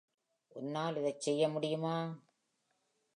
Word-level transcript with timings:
உன்னால் 0.55 0.97
இதை 0.97 1.15
செய்ய 1.17 1.49
முடியுமா? 1.49 1.95